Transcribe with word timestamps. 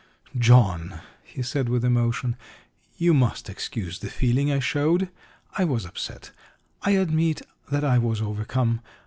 "John," 0.35 0.99
he 1.23 1.43
said 1.43 1.69
with 1.69 1.85
emotion, 1.85 2.35
"you 2.97 3.13
must 3.13 3.51
excuse 3.51 3.99
the 3.99 4.09
feeling 4.09 4.51
I 4.51 4.57
showed. 4.57 5.09
I 5.55 5.63
was 5.63 5.85
upset; 5.85 6.31
I 6.81 6.93
admit 6.97 7.43
that 7.69 7.83
I 7.83 7.99
was 7.99 8.19
overcome. 8.19 8.81